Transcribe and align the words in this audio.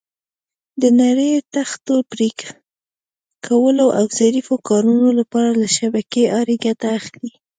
د 0.81 0.83
نریو 0.99 1.41
تختو 1.55 1.93
پرېکولو 2.11 3.87
او 3.97 4.05
ظریفو 4.19 4.55
کارونو 4.67 5.09
لپاره 5.19 5.49
له 5.61 5.67
شبکې 5.77 6.23
آرې 6.39 6.55
ګټه 6.65 6.87
اخلي. 6.99 7.31